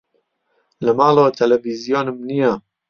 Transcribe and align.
لە 0.85 0.91
ماڵەوە 0.99 1.31
تەلەڤیزیۆنم 1.37 2.17
نییە. 2.29 2.53